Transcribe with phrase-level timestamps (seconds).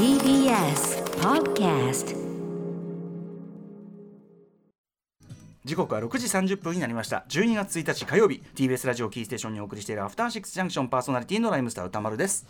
[0.00, 2.16] TBS Podcast
[5.62, 7.26] 時刻は6時30分になりました。
[7.28, 12.46] 12月1日火曜日 TBS ラジオキーステーションにお送りしているアフターシックスジャンクションパーソナリティのライムスター歌丸です。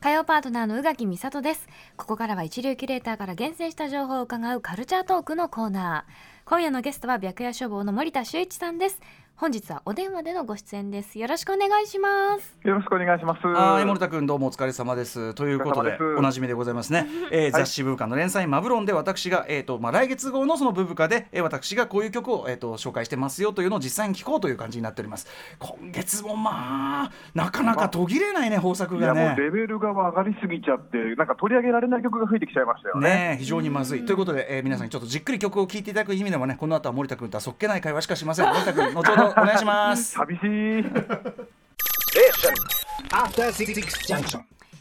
[0.00, 1.68] 火曜パートナーの宇垣美里です。
[1.98, 6.34] ここからは一流キュレーターから厳選した情報を伺うカルチャートークのコーナー。
[6.46, 9.00] 今夜のゲストは白夜処方の森田修一さんです
[9.36, 11.18] 本日はお電話でのご出演です。
[11.18, 12.56] よろしくお願いします。
[12.62, 13.44] よろしくお願いします。
[13.44, 15.34] はい森田君どうもお疲れ様です。
[15.34, 25.26] ということでおなじみでございますね、えー雑誌ブブカの連載マブロンで私が、えーとまあ、来月号のそのブブカで、えー私がこういう曲を、えー、と紹介してますよというのを実際に聞こうという感じになっております。
[25.58, 33.08] 今月もまあなかなか途切れないね豊作いやがねもうレベルが上がりすぎちゃって、なんか取り上げられない曲が増えてきちゃいましたよね。
[33.08, 34.06] ねえ非常にまずい。
[34.06, 38.46] ということで、えー皆さんにちょっとじっくり曲を聴いていただく意味でもねこの後は森田君とはそっけない会話しかしません。
[38.46, 40.12] 森田君後ほどお願いします。
[40.12, 40.84] 寂しい。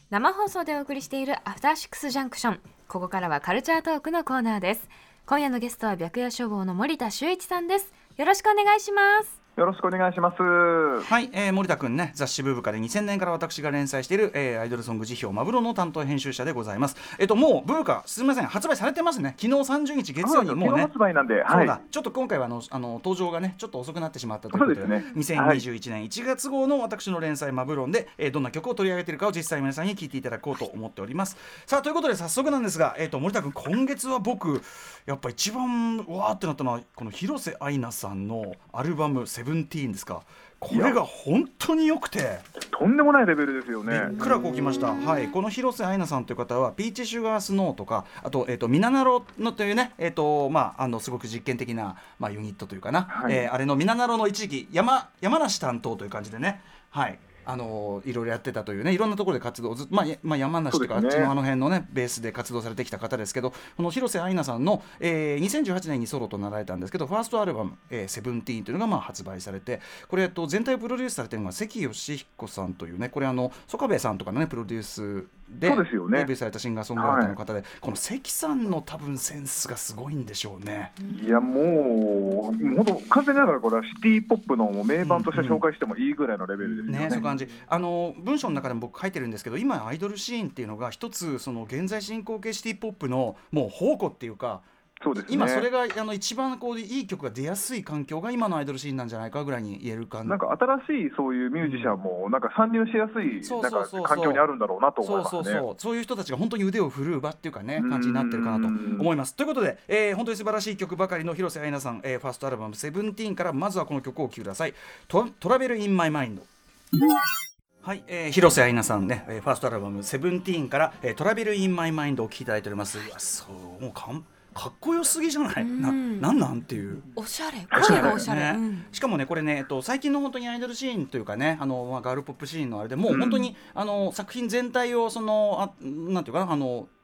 [0.10, 4.88] 生放送でお送りしているアフターシックスジャンクションここからはカルチャートークのコーナーです。
[5.26, 7.94] 今夜のゲストは白夜処方の森田修一さんです。
[8.18, 10.42] よろしくお願いしますよろしくお願いします。
[10.42, 16.96] はい、えー森田君ね雑誌ブーブカで2000年から私が連載している、えーアイドルソング辞表マブロの担当編集者でございます。
[17.20, 19.36] えっ、ともうブーカすみません発売されてますね。
[19.38, 20.82] 昨日30日月曜にもうね。
[20.82, 21.82] 発売なんで、そうだ、はい。
[21.92, 25.06] ちょっと今回はあのあの登場がねちょっと遅くなってしまったということでね。
[25.16, 31.38] 2021年1月号の私の連載マブロンで、えーどんな曲を取り上げているかを実際皆さんに聞いていただこうと思っております。
[31.68, 34.64] さあということで早速なんですが、えー、と森田君今月は僕
[35.06, 40.24] やっぱ一番わーってなったのはこの広瀬アイナさんのアルバム「セブンティーンですか。
[40.60, 42.40] これが本当に良くて。
[42.72, 44.08] とんでもないレベルですよね。
[44.12, 53.34] びっくらこうきました、はい、この広瀬アイナさんという方はピーチシュガースノーとかあと,、えー、とミナナロのというね、えーとまあ、あのすごく実験的な、まあ、ユニットというかな、はい。
[53.34, 75.26] えーあれのミナナロの一時期山山梨担当という感じでね、はいあのいろいろやってたというねいろんなところで活動をずっと、まあやまあ、山梨とか、あっちのあの辺のねベースで活動されてきた方ですけどこの広瀬アイナさんの、えー2018年にソロとなられたんですけどファーストアルバム「えー、セブンティーンというのがまあ発売されてこれ、えっと、全体をプロデュースされているのが関義彦さんというねこれあの曽我部さんとかのねプロデュース
[75.60, 80.92] でそうですよねデビューされたシンガーソングライターの方で、この関さんの多分センスがすごいんでしょうね。
[81.24, 87.00] いやもう本当完全ながらこれはシティポップの名盤として紹介してもいいぐらいのレベルですよね。
[87.00, 94.62] ね、そういう感じあの文章の中でも僕書いてるんですけど今アイドルシーンっていうのが一つその現在進行形シティポップのもう宝庫っていうか
[95.04, 95.34] そうですね。
[95.34, 100.30] 今それがあの一番こういい曲が出やすい環境が今のアイドルシーンなんじゃないかぐらいに言える感じ。
[100.30, 100.56] なんか
[100.88, 103.90] 新しいそういうミュージシャンもなんか参入しやすいそうなんそうそう。
[103.92, 105.44] そうか環境にあるんだろうなと思そいうますね。
[105.44, 109.36] そうそうそういう人たちが本当に腕を振るう場っていうかねうん感じになってるかなと思います。
[109.36, 114.74] ということで、えー本当に素晴らしい曲ばかりの広瀬アイナさん、えーファーストアルバム「セブンティーンからまずはこの曲をお聴きください。
[115.08, 123.46] ト「Travel in My Mind」はい、えー広瀬アイナさんね、えーファーストアルバム「Seventeen から、えー Travel in My Mind」を聴きいただいております、いやそ
[123.80, 127.02] うもうかんかっこよすぎじゃない、ななんなんっていう。
[127.16, 127.68] おしゃれ。
[127.88, 128.50] 声がおしゃれ、ね。
[128.58, 128.86] うん。
[128.92, 137.03] しかもねこれね、えっと、最近の本当にアイドルシーンというかねあの、まあ、ガールポップシーンのあれでもう本当に、あの作品全体をそのあなんていうかなあのあ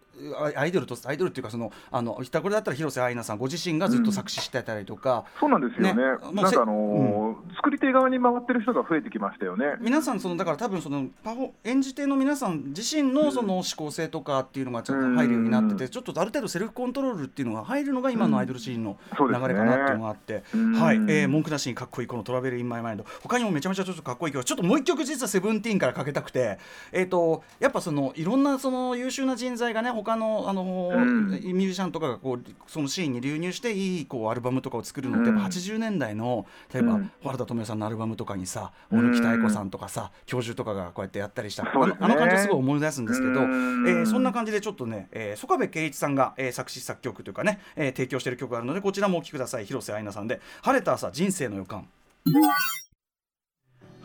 [0.56, 5.94] アイドルとアイドルっていうかそのあのこれだったら広瀬アイナさんご自身がずっと作詞してたりとか、そうなんですよね。
[5.94, 6.02] ね。
[6.34, 9.75] なんかあのー作り手側に回ってる人が増えてきましたよね。
[9.80, 20.74] 皆さんそのだから多分そのパフォ演じ手の皆さん自身のその思考性とかっていうのがちょっと入るようになってて、ちょっとある程度セルフコントロールっていうのが入るのが今のアイドルシーンの流れかなっていうのがあって、うん。
[20.74, 23.06] はい、えー文句なしにかっこいいこのトラベルインマイマインド。
[23.22, 26.58] 他にもめちゃめちゃちょっとかっこいい曲ちょっともう一曲実はセブンティーンからかけたくて。
[26.92, 31.30] えっ、とやっぱそのいろんなその優秀な人材がね他のあの、うん。
[31.30, 37.12] ミュージシャンとかがこうそのシーンに流入していいこうアルバムとかを作るのってやっぱ80年代の例えば、うん。
[37.24, 43.84] 原田知世さんのアルバムとかにさ大貫妙子さんとかさ教授とかがこうやってやったりした、あのあの感じをすごい思い出すんですけど、えうん。
[43.84, 49.66] ーそんな感じでちょっとね、えー、曽我部圭一さんが、えー作詞作曲というかね、えー提供している曲があるのでこちらもお聴きください。
[49.66, 51.88] 広瀬アイナさんで「晴れた朝人生の予感」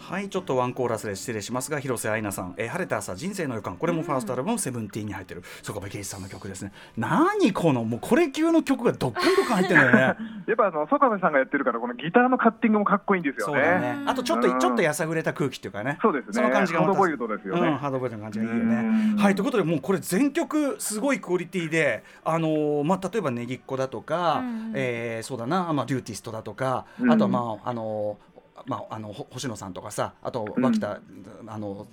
[0.07, 3.77] はいちょっとワンコーラスで失礼しますが広瀬アイナさん、えー晴れた朝人生の予感。
[3.77, 5.43] これもファーストアルバム「セブンティーンに入ってる。
[5.63, 6.73] 曽我部圭一さんの曲ですね。
[6.99, 10.17] 何このもうこれ級の曲がどっかんどっかん入ってるんだよね。
[10.47, 13.53] やっぱあの曽我部さんがやってるからこのギターのカッティングもかっこいいんですよね。
[13.55, 14.03] そうだね。
[14.07, 14.59] あとちょっとうん。
[14.61, 15.99] ちょっとやさぐれた空気っていうかね。
[16.03, 16.33] そうですね。
[16.35, 17.69] その感じがハードボイルドですよね。
[17.69, 18.75] うん、ハードボイルドな感じがいいよね。
[18.75, 19.17] うん。
[19.17, 24.73] はいということでもうこれ全曲すごいクオリティであのーまあ例えばねぎっこだとか、うん。
[24.75, 27.11] えーそうだなまあデューティストだとか、うん。
[27.11, 28.34] あとはまああのー
[28.67, 31.01] まあ、あのほ星野さんとかさあと脇田、
[31.47, 31.87] あの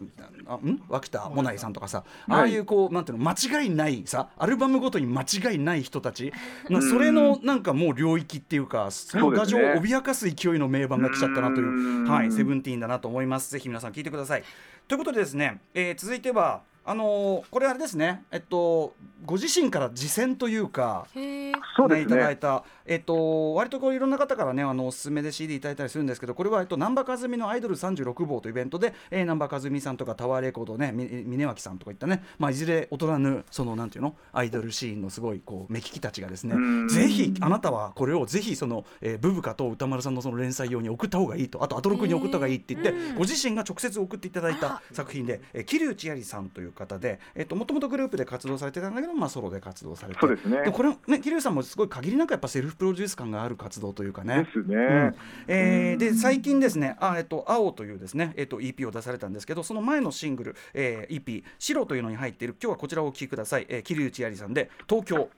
[0.48, 0.82] あん？
[0.90, 6.32] 脇田もなりさんとかさ、ああいうこうなんていうの間違いないさアルバムごとに間違いない人たち、
[6.70, 12.10] なそれのなんかもう領域っていうかその牙城を脅かす勢いの名盤が来ちゃったなといううん。
[12.10, 13.52] はいセブンティーンだなと思います。
[13.52, 14.44] ぜひ皆さん聞いてください。
[14.88, 18.24] ということでですね、えー続いてはあのーこれあれですね。
[18.32, 18.94] えっと
[19.26, 22.36] ご自身から自薦というかへえそうですいただいね。
[22.38, 36.88] た、えっと、割とこういろんな方からねあのおすすめで CD いただいたりするんですけどこれは、えっと、難波和美のアイドル36号というイベントで、えー、難波和美さんとかタワーレコードねみ峯脇さんとかいったね、まあ、いずれ劣らぬそのなんていうのアイドルシーンのすごいこう目利きたちがですねうん。
[36.88, 50.20] ぜひあなたはこれをぜひその、えー、ブブカと歌丸さんのその連載用に送った方がいいとあとアトロクに送った方がいいって言って、うんご自身が直接送っていただいた作品で、えー、桐生千有さんという方で、えっともともとグループで活動されてたんだけど、まあ、ソロで活動されて。
[50.20, 50.62] そうですね。
[50.64, 54.44] でこれね桐生さんもすごい限りなくやっぱセルフプロデュース感がある活動というかね。
[54.44, 54.76] ですね。
[54.76, 55.16] うん
[55.48, 65.30] えーでうん最近ですね「あえっと青」というですね、えっと EP を出されたんですけどその前のシングル、えー EP「白」というのに入っている今日はこちらをお聴きください、えー、桐生千有さんで「東京」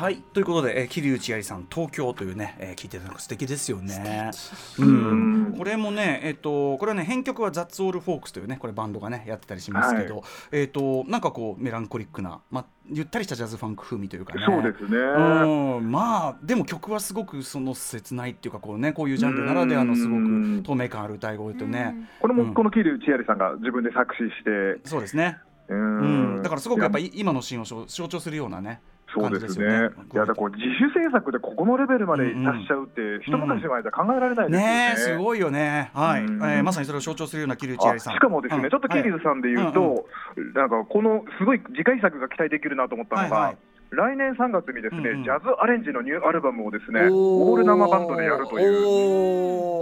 [0.00, 0.16] はい。
[0.32, 4.30] ということで、えー、桐生千有さん「東京」というね、えー聞いてたのが素敵ですよね。
[4.78, 5.42] ううん。
[5.50, 14.42] ん、これもね、えっと、これはね編曲はザッツオールフォークスというねこれバンドがねやってたりしますけど、えっとなんかこうメランコリックな、まあ、ゆったりしたジャズファンク風味というかね。
[14.46, 14.96] そうですね。
[14.96, 15.92] うん。
[15.92, 22.08] まあでも曲はすごくその切ないっていうかこうねこういうジャンルならではのすごうんく透明感ある歌い声とね。
[22.20, 22.46] これうん。
[22.46, 25.36] もこの桐生千有さんが自分で作詞して、そうですね、
[25.68, 26.36] ううん。
[26.38, 28.80] んだからすごくやっぱいり今のシーンを象象徴するようなね。
[29.18, 29.90] 感じですよね。
[30.12, 34.66] いやだこう自主制作でここのレベルまで達しちゃうって、一昔前じゃ考えられないですよね。
[34.66, 35.90] ねえすごいよね。
[35.94, 36.42] はい、うん。
[36.42, 38.14] えーまさにそれを象徴するような桐生千あ有さん。
[38.14, 40.06] しかもですね、うんちょっとキリズさんで言うと、
[40.54, 43.56] なんかこのすごい次回作が期待できるなと思ったのが、はいはい
[43.90, 48.82] 来年3月にですね、うんうんジャズアレンジのニューアルバムをですね、おオール生バンドでやるという、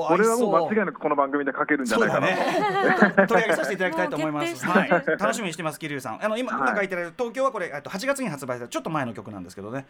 [0.03, 3.23] これはもう間違いなくこの番組でかけるんじゃないだかなと。
[3.23, 4.67] ね 取り上げさせていただきたいと思います。
[4.67, 6.25] はい、楽しみにしてます、桐生さん。
[6.25, 9.87] あの今、はい今書いてある東京はこれ、えっと8月に発売されたちょっと前の曲なんですけどね。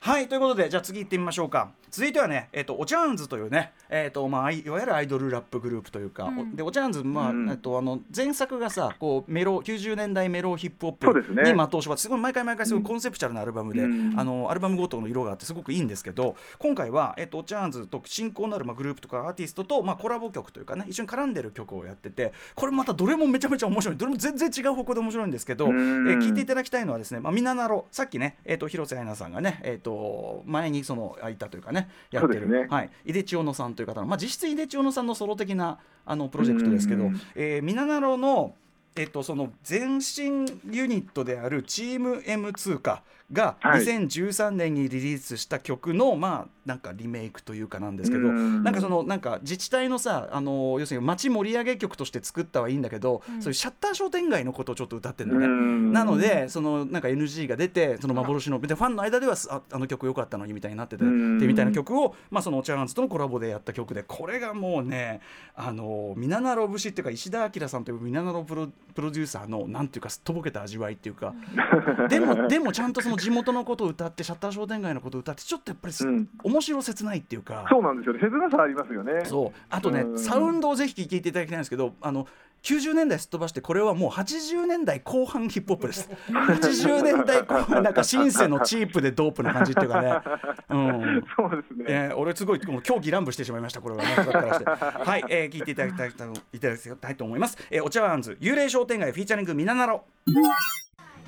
[0.00, 1.70] はい、ということで、じゃあ次行ってみましょうか。
[1.90, 14.18] 続いてはね、えっとおチャンズというね、えっとまあいいわゆるアイドルラップグループというか、うんおでおチャンズまあ、うんえっとあの前作がさ、こうメロ90年代メロヒップホップに的を絞ってすごい毎回毎回すごいコンセプチュアルなアルバムで、うん。
[14.18, 26.06] あのアルバムごとの色があってすごくいいんですけど、今回はえっとおチャンズと親交のあるまあグループとかアーティストとまあコラボ曲というかね、一緒に絡んでる曲をやってて、これまたどれもめちゃめちゃ面白い、どれも全然違う方向で面白いんですけど、えうん。
[26.06, 32.66] ー聞いていただきたいのはですね、まあみななろさっきね、えっと広瀬アイナさんがね、えっと前にその空いたというかね、やってる、ね。
[32.70, 38.54] はい、井出千代野さんという方のまあ実質井出千代野さんのソロ的なあのプロジェクトですけどうん、えーみななろの
[38.96, 43.82] えっと、その前身ユニットであるチーム M2 かがはい。
[43.82, 48.62] 2013年にリリースした曲の、まあなんかリメイクというかなんですけど、うん。
[48.62, 53.42] なんかそのなんか自治体のさあの要するに街盛り上げ曲として作ったはいいんだけど、うん。
[53.42, 55.48] そういうシャッター商店街のことをちょっと歌ってるんだよね。
[55.48, 55.92] うん。
[55.92, 61.38] なのでそのなんか NG が出てその幻のでファンの間ではすああの曲良かったのにみたいになっててうん。
[61.38, 65.20] でみたいな曲を、まあ、そのお茶碗ズとのコラボでやった曲でこれがもうね
[65.54, 71.34] あのミナナロ節っていうか石田明さんというミナナロプロプロデューサーのなんていうかすっとぼけた味わいっていうか
[72.08, 76.28] でもでもちゃんとその地元のことを歌ってシャッター商店街のことを歌ってちょっとやっぱりす、うん。
[76.42, 77.66] 面白切ないっていうか。
[77.70, 79.24] そうなんですよね、切なさありますよね。
[79.24, 79.58] そう。
[79.68, 80.18] あとね、うん。
[80.18, 82.26] サウンドをぜひ聴いていただきたいんですけどあの
[82.62, 86.10] 90年代すっ飛ばしてこれはもう80年代後半ヒップホップです。
[86.28, 90.20] 80年代後半なんかシンセのチープでドープな感じっていうかね、
[90.68, 91.84] うんそうですね。
[91.88, 94.14] えー俺すごいもう狂気乱舞してしまいましたこれはね。
[94.14, 94.64] だからして。
[94.64, 96.10] はい、えー聞いていただきたい
[96.52, 100.04] いただきたいと思います、えー、お茶碗ズ幽霊商店街フィーチャリングみななろ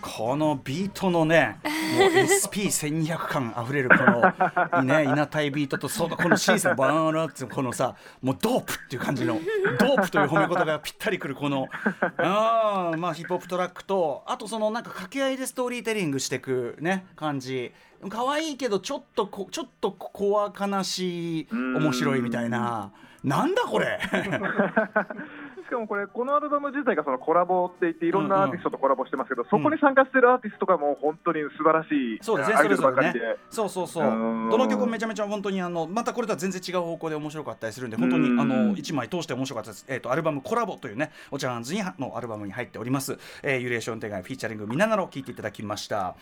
[0.03, 9.39] このビートのね、もう SP1200 感あふれるこの、 ね、稲たいビートとそのこのシーズンバーンってこのさもうドープっていう感じの
[9.79, 11.69] ドープという褒め言葉がぴったりくるこの
[12.19, 17.73] あーまあヒップホップトラックとあとそのなんか掛け合いでストーリーテリングしていくね感じ。
[18.09, 22.91] 可愛いけどちょっとこちょっと怖悲しい面白いみたいな。
[23.23, 24.01] なんだこれ。
[24.03, 24.09] し
[25.73, 33.15] かもこれ、このアルバム自体がそのコラボって言って、いろんなアーティストとコラボしてますけど、そこに参加してるアーティストがもう本当に素晴らしい、そうですね、それぞれね。
[33.51, 34.07] そうそうそう。
[34.07, 39.85] うんどの曲もめちゃめちゃ本当にあのまたこれとは全然違う方向で面白かったりするんで本当にうんあの一枚通して面白かったです。
[39.89, 43.19] えっ、とアルバムコラボというねお茶碗ズにのアルバムに入っております。
[43.43, 46.15] えー、ユレーション手紙フィーチャリングみななろ聞いていただきました。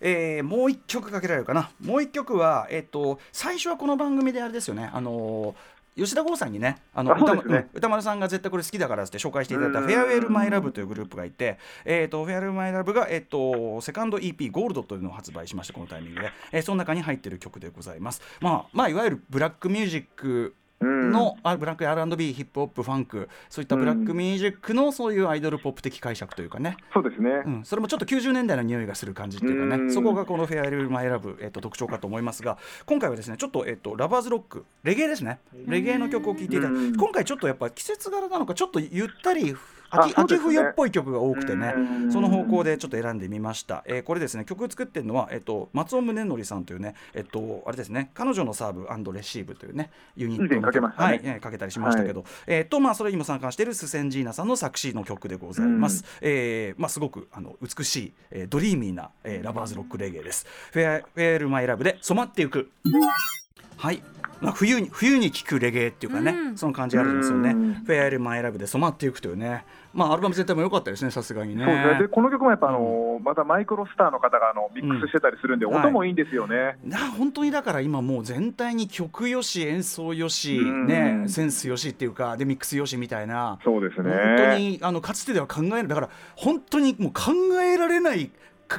[0.00, 1.70] えーもう一曲かけられるかな。
[1.80, 4.90] もう一曲はえっ、と最初はこの番組であれですよね。
[4.92, 7.14] あのー吉田剛さんにね、あの
[7.74, 9.86] 宇多丸さんが絶対これ好きだからって紹介していただいたうん。
[9.86, 18.20] Farewell, MY L.u.v というグループがいて、えー、と Farewell, MY L.u.v が、えー、とセカンド EP GOLD というのを発売しましたこのタイミングで、えーその中に入っている曲でございます。
[18.40, 21.10] まあ、まあ、いわゆるブラックミュージックうん。
[21.10, 27.30] の、あブラック R&B ヒップホップファンクそういったブラックミュージックのそういうアイドルポップ的解釈というかね、そうですね。
[27.46, 29.82] うん、それもちょっと90年代の匂いがする感じっていうかね。
[29.82, 29.92] うん。
[29.92, 35.40] そこがこの「フェアリル・マイ・ラブ」えっと特徴かと思いますが今回はですねちょっと,、えっとラバーズロックレゲエですね。
[35.66, 39.54] レゲエの曲を聴いていた今回ちょっとやっぱ季節柄なのかちょっとゆったり
[39.90, 42.12] 秋秋冬っぽい曲が多くてねうん。
[42.12, 60.46] その方向でちょっと選んでみました、えーこれですね曲作ってるのは、えっと、松尾宗則さんというねえっとあれですね彼女のサーブレシーブというねユニットのかけはい、えーかけたりしましたけど、えーとまあそれにも参加しているスセンジーナさんの作詞の曲でございます、えーまあすごくあの美しい、えードリーミーな、えーラバーズロックレゲエです。
[60.72, 62.70] フェアフェアルマイラブで染まっていく。
[63.76, 64.02] はい、
[64.40, 66.56] まあ、冬に冬に聴くレゲエっていうかね、うん。
[66.56, 67.50] その感じあるんですよね。
[67.50, 67.74] うん。
[67.74, 71.64] フェアエルマイラブで染まっていくというね、まあアルバム全体も良かったですね、さすがにね。
[71.64, 71.98] そうですね。
[72.02, 75.74] でこの曲もやっぱあの、またマイクロスターの方があのミックスしてたりするんで、うん。
[75.74, 76.78] 音もいいんですよね。
[76.84, 80.86] な本当にだから今もう全体に曲よし演奏よし、うん。
[80.86, 83.58] ね、センスよしっていうかでミックスよしみたいな。
[83.64, 84.10] そうですね。
[84.10, 88.30] 本当にあのかつてでは考えるだから本当にもう考えられない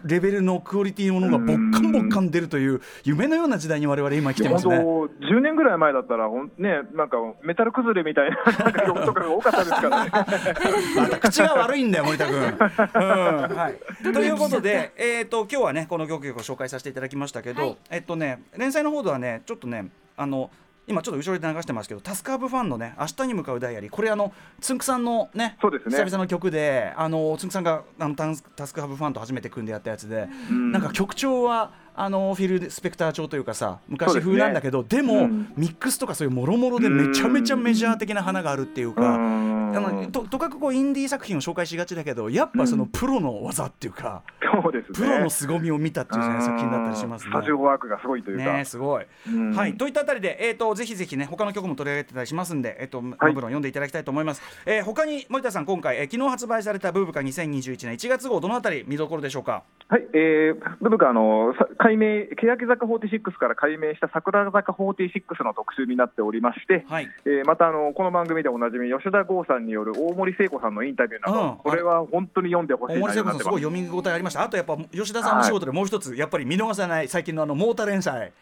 [0.06, 4.78] レベルのクオリティのものがぼっかんぼっかん出るという夢のような時代に我々今来てますね。
[4.78, 10.12] 本当10年ぐらい前だったらほんねなんかメタル崩れみたいななんか曲とかが多かったですからね。
[10.96, 12.38] また口が悪いんだよ森田君。
[12.38, 20.52] うんはい、 ということで、えー、と今日はねこの曲を紹介させていただきましたけど、はいえっとね連載の方ではねちょっとねあの
[20.90, 23.90] 今ちょっと後ろで流してますけどタスカーブファンのね明日に向かうダイアリー。
[23.90, 25.96] これあのつんくさんのねそうですね。
[25.96, 30.72] 久々の曲であのつんくさんがあのタンスタスカーブファンと初めて組んでやったやつで、うん。
[30.72, 35.54] なんか曲調はあのフィル・スペクター調というかさ昔風なんだけどで,、も、うん。
[35.58, 39.02] ミックスとかそういうもろもろでめちゃめちゃメジャー的な花があるっていうか。
[39.02, 39.76] うん。
[39.76, 44.82] あのととかくこうインディー作品を紹介しがちだけどやっぱそのプロの技っていうか、そうで。
[44.82, 47.32] プロの凄みを見たっていう、ね、作品だったりしますね。
[47.32, 48.54] スタジオワークがすごいというか。
[48.54, 49.52] ねすごい、うん。
[49.52, 49.76] はい。
[49.76, 59.64] といったあたりで、えー、とぜひぜひね他の曲も取り上げてたりしますんで、えー、とノブロン読んでいただきたいと思います、えー他に森田さん今回、えー昨日発売された「ブーブカ2021年1月号」どのあたり見どころでしょうか？
[59.90, 61.54] はい、えー、ブブカあの
[61.90, 67.08] さ改名欅坂46から改名した桜坂46の特集になっておりまして、はい。
[67.26, 71.58] えーまたあのこの番組でおなじみ吉田剛さんによる大森聖子さんのインタビューなど、うん。
[71.58, 73.44] これは本当に読んでほしい大森聖子さんす。
[73.44, 74.44] すごい読み応えありました。
[74.44, 78.20] あとやっぱ吉田さんの仕事でもう一つやっぱり見逃さない最近のあのモータ連載。
[78.20, 78.34] ね。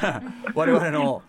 [0.54, 1.22] 我々の。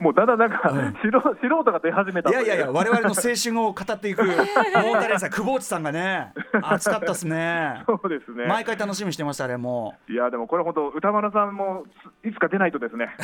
[0.00, 0.70] もうだんだんなんか、
[1.02, 7.82] 素人素人が出始めたいやいやいや、我々の青春を語っていく、 モータレンさん、久保内さんがね、熱かったですね。
[7.86, 8.46] そうですね。
[8.46, 9.94] 毎回楽しみにしてました、あれも。
[10.08, 11.84] いやでもこれ本当歌丸さんも
[12.24, 13.16] いつか出ないとですね。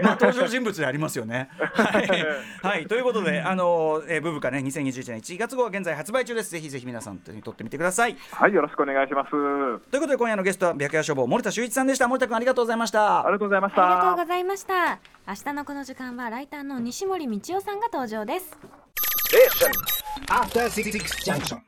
[0.00, 0.02] う。
[0.04, 1.48] まあ、登場人物でありますよね。
[1.58, 2.08] はい、
[2.62, 6.50] はい、ということで、あの、えー、ブブカね、2021年1月号は現在発売中です。
[6.50, 8.16] ぜひぜひ皆さん手に取ってみてください。
[8.32, 9.30] はいよろしくお願いします。
[9.30, 12.08] ということで、今夜のゲストは白夜消防森田修一さんでした。
[12.08, 13.32] 森田君、ありがとうございましたあり。
[13.32, 14.28] がとうございましありがとうたご。
[14.28, 14.98] ざいました
[15.28, 18.58] 明日のこの時間はライターの西森道夫さんが登場です
[20.30, 20.90] After Six
[21.24, 21.60] Junction.